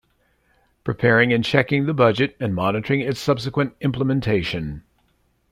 [0.83, 4.81] Preparing and checking the budget and monitoring its subsequent implementation.